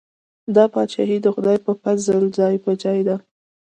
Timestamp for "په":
1.65-1.71, 2.65-2.71